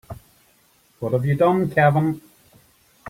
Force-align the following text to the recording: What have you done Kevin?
What 0.97 1.13
have 1.13 1.27
you 1.27 1.35
done 1.35 1.69
Kevin? 1.69 2.19